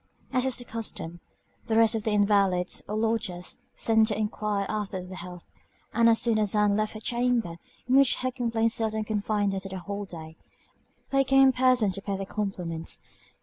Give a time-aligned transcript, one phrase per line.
[0.33, 1.19] As is the custom,
[1.67, 5.45] the rest of the invalids, or lodgers, sent to enquire after their health;
[5.93, 9.59] and as soon as Ann left her chamber, in which her complaints seldom confined her
[9.59, 10.37] the whole day,
[11.11, 12.99] they came in person to pay their compliments.